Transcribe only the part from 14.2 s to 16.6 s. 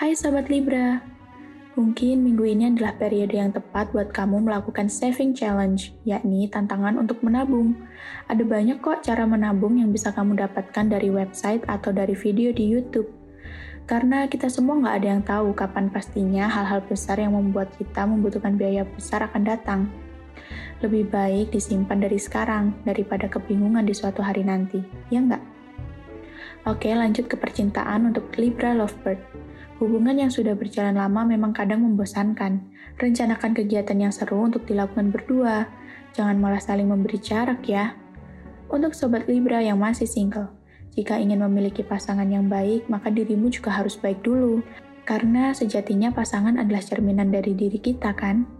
kita semua nggak ada yang tahu kapan pastinya